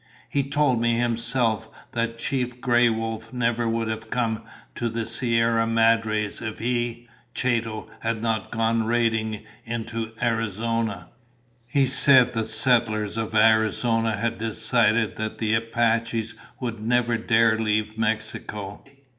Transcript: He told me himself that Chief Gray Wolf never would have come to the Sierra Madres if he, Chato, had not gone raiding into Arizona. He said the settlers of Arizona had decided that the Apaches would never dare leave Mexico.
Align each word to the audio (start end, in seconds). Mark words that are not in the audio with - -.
He 0.29 0.41
told 0.41 0.81
me 0.81 0.97
himself 0.97 1.69
that 1.91 2.17
Chief 2.17 2.59
Gray 2.59 2.89
Wolf 2.89 3.31
never 3.31 3.69
would 3.69 3.87
have 3.87 4.09
come 4.09 4.41
to 4.73 4.89
the 4.89 5.05
Sierra 5.05 5.67
Madres 5.67 6.41
if 6.41 6.57
he, 6.57 7.07
Chato, 7.35 7.87
had 7.99 8.19
not 8.19 8.49
gone 8.51 8.85
raiding 8.85 9.43
into 9.63 10.13
Arizona. 10.19 11.09
He 11.67 11.85
said 11.85 12.33
the 12.33 12.47
settlers 12.47 13.15
of 13.15 13.35
Arizona 13.35 14.17
had 14.17 14.39
decided 14.39 15.17
that 15.17 15.37
the 15.37 15.53
Apaches 15.53 16.33
would 16.59 16.79
never 16.81 17.15
dare 17.15 17.59
leave 17.59 17.95
Mexico. 17.95 18.83